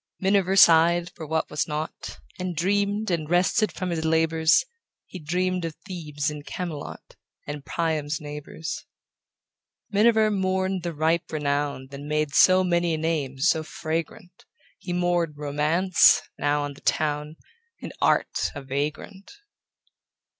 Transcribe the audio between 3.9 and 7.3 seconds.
his labors; He dreamed of Thebes and Camelot,